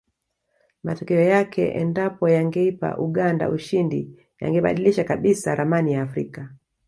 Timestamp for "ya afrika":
5.93-6.49